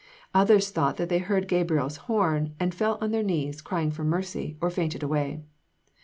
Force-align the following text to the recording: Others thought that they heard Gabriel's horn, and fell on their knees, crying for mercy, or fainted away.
Others 0.33 0.71
thought 0.71 0.97
that 0.97 1.09
they 1.09 1.19
heard 1.19 1.47
Gabriel's 1.47 1.97
horn, 2.09 2.55
and 2.59 2.73
fell 2.73 2.97
on 3.01 3.11
their 3.11 3.21
knees, 3.21 3.61
crying 3.61 3.91
for 3.91 4.03
mercy, 4.03 4.57
or 4.59 4.71
fainted 4.71 5.03
away. 5.03 5.41